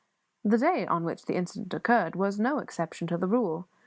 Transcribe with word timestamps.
The 0.43 0.57
day 0.57 0.87
on 0.87 1.03
which 1.03 1.25
the 1.27 1.35
incident 1.35 1.75
occurred 1.75 2.15
was 2.15 2.39
no 2.39 2.57
exception 2.57 3.05
to 3.05 3.17
the 3.19 3.27
rule. 3.27 3.67